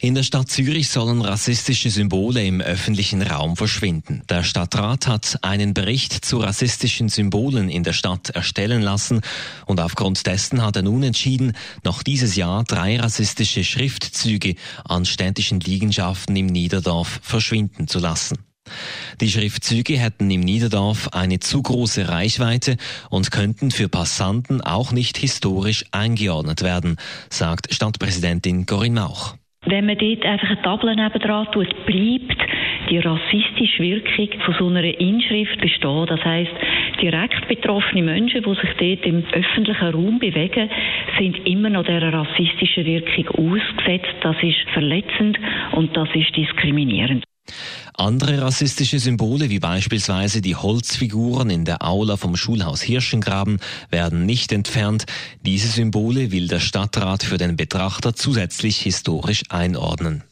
In 0.00 0.14
der 0.14 0.22
Stadt 0.22 0.48
Zürich 0.48 0.90
sollen 0.90 1.22
rassistische 1.22 1.90
Symbole 1.90 2.46
im 2.46 2.60
öffentlichen 2.60 3.20
Raum 3.20 3.56
verschwinden. 3.56 4.22
Der 4.28 4.44
Stadtrat 4.44 5.08
hat 5.08 5.40
einen 5.42 5.74
Bericht 5.74 6.24
zu 6.24 6.38
rassistischen 6.38 7.08
Symbolen 7.08 7.68
in 7.68 7.82
der 7.82 7.92
Stadt 7.92 8.30
erstellen 8.30 8.80
lassen 8.80 9.22
und 9.66 9.80
aufgrund 9.80 10.24
dessen 10.26 10.62
hat 10.62 10.76
er 10.76 10.82
nun 10.82 11.02
entschieden, 11.02 11.52
noch 11.82 12.04
dieses 12.04 12.36
Jahr 12.36 12.62
drei 12.62 13.00
rassistische 13.00 13.64
Schriftzüge 13.64 14.54
an 14.84 15.04
städtischen 15.04 15.58
Liegenschaften 15.58 16.36
im 16.36 16.46
Niederdorf 16.46 17.18
verschwinden 17.24 17.88
zu 17.88 17.98
lassen. 17.98 18.38
Die 19.20 19.30
Schriftzüge 19.32 19.98
hätten 19.98 20.30
im 20.30 20.42
Niederdorf 20.42 21.08
eine 21.08 21.40
zu 21.40 21.60
große 21.60 22.06
Reichweite 22.06 22.76
und 23.10 23.32
könnten 23.32 23.72
für 23.72 23.88
Passanten 23.88 24.60
auch 24.60 24.92
nicht 24.92 25.18
historisch 25.18 25.86
eingeordnet 25.90 26.62
werden, 26.62 26.98
sagt 27.30 27.74
Stadtpräsidentin 27.74 28.64
Corinne 28.64 29.00
Mauch. 29.00 29.37
Wenn 29.66 29.86
man 29.86 29.98
dort 29.98 30.24
einfach 30.24 30.50
eine 30.50 30.62
Tafel 30.62 30.94
nebendran 30.94 31.50
tut, 31.52 31.68
bleibt 31.84 32.36
die 32.90 32.98
rassistische 32.98 33.82
Wirkung 33.82 34.40
von 34.40 34.54
so 34.54 34.66
einer 34.68 34.84
Inschrift 34.84 35.60
bestehen. 35.60 36.06
Das 36.06 36.24
heißt, 36.24 36.52
direkt 37.02 37.48
betroffene 37.48 38.02
Menschen, 38.02 38.42
die 38.42 38.54
sich 38.54 38.70
dort 38.78 39.06
im 39.06 39.24
öffentlichen 39.32 39.88
Raum 39.88 40.18
bewegen, 40.18 40.70
sind 41.18 41.46
immer 41.46 41.70
noch 41.70 41.84
dieser 41.84 42.12
rassistischen 42.12 42.86
Wirkung 42.86 43.52
ausgesetzt. 43.52 44.14
Das 44.22 44.36
ist 44.42 44.60
verletzend 44.72 45.38
und 45.72 45.96
das 45.96 46.08
ist 46.14 46.36
diskriminierend. 46.36 47.24
Andere 47.94 48.42
rassistische 48.42 48.98
Symbole, 48.98 49.50
wie 49.50 49.58
beispielsweise 49.58 50.40
die 50.40 50.56
Holzfiguren 50.56 51.50
in 51.50 51.64
der 51.64 51.82
Aula 51.84 52.16
vom 52.16 52.36
Schulhaus 52.36 52.80
Hirschengraben, 52.80 53.58
werden 53.90 54.24
nicht 54.24 54.52
entfernt. 54.52 55.06
Diese 55.44 55.68
Symbole 55.68 56.30
will 56.30 56.48
der 56.48 56.60
Stadtrat 56.60 57.22
für 57.22 57.38
den 57.38 57.56
Betrachter 57.56 58.14
zusätzlich 58.14 58.78
historisch 58.80 59.42
einordnen. 59.48 60.22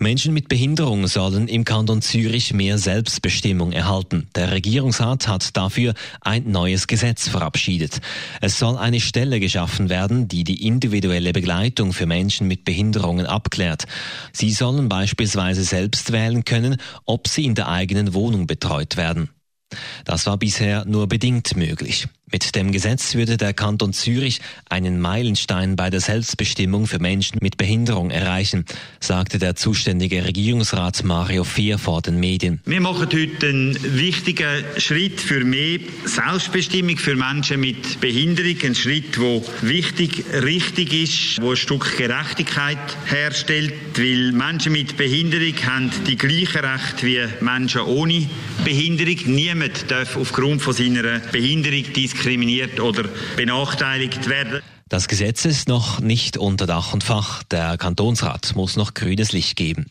Menschen 0.00 0.32
mit 0.32 0.48
Behinderung 0.48 1.06
sollen 1.06 1.48
im 1.48 1.64
Kanton 1.64 2.02
Zürich 2.02 2.52
mehr 2.52 2.78
Selbstbestimmung 2.78 3.72
erhalten. 3.72 4.28
Der 4.34 4.52
Regierungsrat 4.52 5.26
hat 5.26 5.56
dafür 5.56 5.94
ein 6.20 6.50
neues 6.50 6.86
Gesetz 6.86 7.28
verabschiedet. 7.28 8.00
Es 8.40 8.58
soll 8.58 8.76
eine 8.76 9.00
Stelle 9.00 9.40
geschaffen 9.40 9.88
werden, 9.88 10.28
die 10.28 10.44
die 10.44 10.66
individuelle 10.66 11.32
Begleitung 11.32 11.92
für 11.92 12.06
Menschen 12.06 12.46
mit 12.46 12.64
Behinderungen 12.64 13.26
abklärt. 13.26 13.86
Sie 14.32 14.52
sollen 14.52 14.88
beispielsweise 14.88 15.64
selbst 15.64 16.12
wählen 16.12 16.44
können, 16.44 16.76
ob 17.04 17.26
sie 17.26 17.44
in 17.44 17.54
der 17.54 17.68
eigenen 17.68 18.14
Wohnung 18.14 18.46
betreut 18.46 18.96
werden. 18.96 19.30
Das 20.04 20.26
war 20.26 20.38
bisher 20.38 20.84
nur 20.84 21.08
bedingt 21.08 21.56
möglich. 21.56 22.08
Mit 22.30 22.54
dem 22.54 22.72
Gesetz 22.72 23.14
würde 23.14 23.38
der 23.38 23.54
Kanton 23.54 23.94
Zürich 23.94 24.40
einen 24.68 25.00
Meilenstein 25.00 25.76
bei 25.76 25.88
der 25.88 26.00
Selbstbestimmung 26.00 26.86
für 26.86 26.98
Menschen 26.98 27.38
mit 27.40 27.56
Behinderung 27.56 28.10
erreichen, 28.10 28.66
sagte 29.00 29.38
der 29.38 29.56
zuständige 29.56 30.26
Regierungsrat 30.26 31.04
Mario 31.04 31.44
Fehr 31.44 31.78
vor 31.78 32.02
den 32.02 32.20
Medien. 32.20 32.60
Wir 32.66 32.82
machen 32.82 33.06
heute 33.06 33.46
einen 33.46 33.78
wichtigen 33.96 34.62
Schritt 34.76 35.22
für 35.22 35.42
mehr 35.42 35.78
Selbstbestimmung 36.04 36.98
für 36.98 37.16
Menschen 37.16 37.60
mit 37.60 37.98
Behinderung. 38.00 38.56
Ein 38.62 38.74
Schritt, 38.74 39.16
der 39.16 39.42
wichtig, 39.62 40.24
richtig 40.42 40.92
ist, 40.92 41.40
wo 41.40 41.52
ein 41.52 41.56
Stück 41.56 41.96
Gerechtigkeit 41.96 42.78
herstellt, 43.06 43.72
weil 43.96 44.32
Menschen 44.32 44.72
mit 44.72 44.98
Behinderung 44.98 45.54
haben 45.64 45.90
die 46.06 46.16
gleichen 46.16 46.64
Rechte 46.64 47.06
wie 47.06 47.24
Menschen 47.42 47.80
ohne 47.82 48.28
Behinderung. 48.64 49.16
Niemand 49.34 49.90
darf 49.90 50.16
aufgrund 50.16 50.60
von 50.60 50.74
seiner 50.74 51.20
Behinderung 51.32 51.84
diskriminiert 51.94 52.17
diskriminiert 52.18 52.80
oder 52.80 53.04
benachteiligt 53.36 54.28
werden. 54.28 54.60
Das 54.88 55.06
Gesetz 55.06 55.44
ist 55.44 55.68
noch 55.68 56.00
nicht 56.00 56.36
unter 56.36 56.66
Dach 56.66 56.92
und 56.92 57.04
Fach. 57.04 57.42
Der 57.44 57.76
Kantonsrat 57.76 58.54
muss 58.56 58.76
noch 58.76 58.94
grünes 58.94 59.32
Licht 59.32 59.56
geben. 59.56 59.86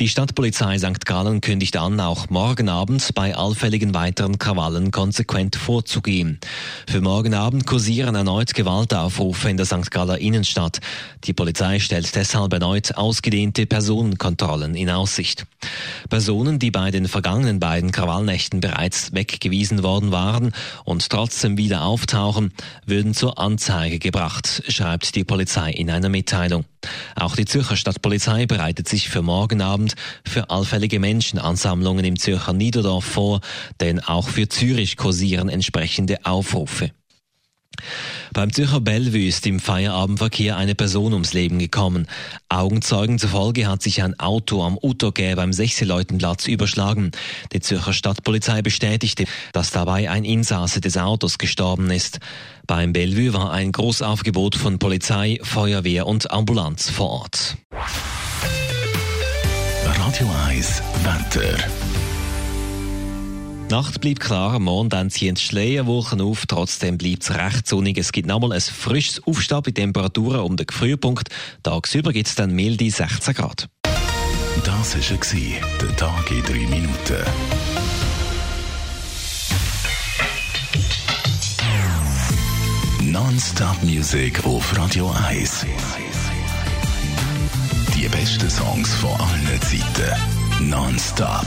Die 0.00 0.08
Stadtpolizei 0.08 0.78
St. 0.78 1.04
Gallen 1.04 1.42
kündigt 1.42 1.76
an, 1.76 2.00
auch 2.00 2.30
morgen 2.30 2.70
Abend 2.70 3.14
bei 3.14 3.36
allfälligen 3.36 3.92
weiteren 3.92 4.38
Krawallen 4.38 4.92
konsequent 4.92 5.56
vorzugehen. 5.56 6.40
Für 6.88 7.02
morgen 7.02 7.34
Abend 7.34 7.66
kursieren 7.66 8.14
erneut 8.14 8.54
Gewaltaufrufe 8.54 9.50
in 9.50 9.58
der 9.58 9.66
St. 9.66 9.90
Galler 9.90 10.16
Innenstadt. 10.16 10.80
Die 11.24 11.34
Polizei 11.34 11.80
stellt 11.80 12.14
deshalb 12.14 12.50
erneut 12.54 12.96
ausgedehnte 12.96 13.66
Personenkontrollen 13.66 14.74
in 14.74 14.88
Aussicht. 14.88 15.44
Personen, 16.08 16.58
die 16.58 16.70
bei 16.70 16.90
den 16.90 17.06
vergangenen 17.06 17.60
beiden 17.60 17.92
Krawallnächten 17.92 18.60
bereits 18.60 19.12
weggewiesen 19.12 19.82
worden 19.82 20.12
waren 20.12 20.54
und 20.84 21.10
trotzdem 21.10 21.58
wieder 21.58 21.84
auftauchen, 21.84 22.54
würden 22.86 23.12
zur 23.12 23.38
Anzeige 23.38 23.98
gebracht, 23.98 24.62
schreibt 24.66 25.14
die 25.14 25.24
Polizei 25.24 25.70
in 25.70 25.90
einer 25.90 26.08
Mitteilung. 26.08 26.64
Auch 27.14 27.36
die 27.36 27.44
Zürcher 27.44 27.76
Stadtpolizei 27.76 28.46
bereitet 28.46 28.88
sich 28.88 29.08
für 29.08 29.22
morgen 29.22 29.60
Abend 29.60 29.94
für 30.26 30.50
allfällige 30.50 31.00
Menschenansammlungen 31.00 32.04
im 32.04 32.18
Zürcher 32.18 32.52
Niederdorf 32.52 33.04
vor, 33.04 33.40
denn 33.80 34.00
auch 34.00 34.28
für 34.28 34.48
Zürich 34.48 34.96
kursieren 34.96 35.48
entsprechende 35.48 36.24
Aufrufe. 36.24 36.90
Beim 38.32 38.52
Zürcher 38.52 38.80
Bellevue 38.80 39.26
ist 39.26 39.44
im 39.46 39.58
Feierabendverkehr 39.58 40.56
eine 40.56 40.74
Person 40.76 41.12
ums 41.12 41.32
Leben 41.32 41.58
gekommen. 41.58 42.06
Augenzeugen 42.48 43.18
zufolge 43.18 43.66
hat 43.66 43.82
sich 43.82 44.02
ein 44.02 44.18
Auto 44.20 44.62
am 44.62 44.78
Uttergä 44.80 45.34
beim 45.34 45.52
Sechseleutenplatz 45.52 46.46
überschlagen. 46.46 47.10
Die 47.52 47.60
Zürcher 47.60 47.92
Stadtpolizei 47.92 48.62
bestätigte, 48.62 49.24
dass 49.52 49.72
dabei 49.72 50.10
ein 50.10 50.24
Insasse 50.24 50.80
des 50.80 50.96
Autos 50.96 51.38
gestorben 51.38 51.90
ist. 51.90 52.20
Beim 52.66 52.92
Bellevue 52.92 53.34
war 53.34 53.50
ein 53.50 53.72
Großaufgebot 53.72 54.54
von 54.54 54.78
Polizei, 54.78 55.40
Feuerwehr 55.42 56.06
und 56.06 56.30
Ambulanz 56.30 56.88
vor 56.88 57.10
Ort. 57.10 57.56
Radio 59.84 60.30
1 60.48 60.82
Wetter. 61.02 61.79
Die 63.70 63.74
Nacht 63.76 64.00
bleibt 64.00 64.18
klar, 64.18 64.58
morgen 64.58 64.88
dann 64.88 65.10
ziehen 65.10 65.36
die 65.36 65.40
Schleierwochen 65.40 66.20
auf, 66.20 66.44
trotzdem 66.46 66.98
bleibt 66.98 67.22
es 67.22 67.30
recht 67.36 67.68
sonnig. 67.68 67.98
Es 67.98 68.10
gibt 68.10 68.26
nochmal 68.26 68.50
ein 68.50 68.60
frisches 68.60 69.24
Aufstieg 69.24 69.62
bei 69.62 69.70
Temperaturen 69.70 70.40
um 70.40 70.56
den 70.56 70.66
Frühpunkt. 70.68 71.28
Tagsüber 71.62 72.12
gibt 72.12 72.26
es 72.26 72.34
dann 72.34 72.52
milde 72.52 72.90
16 72.90 73.32
Grad. 73.32 73.68
Das 74.64 74.96
war 74.96 75.78
der 75.80 75.96
Tag 75.96 76.30
in 76.32 76.42
3 76.42 76.52
Minuten. 76.52 77.24
Non-Stop 83.04 83.84
Music 83.84 84.44
auf 84.44 84.76
Radio 84.76 85.14
1. 85.28 85.64
Die 87.94 88.08
besten 88.08 88.50
Songs 88.50 88.92
von 88.94 89.12
allen 89.12 89.60
Zeiten. 89.62 90.68
Non-Stop. 90.68 91.46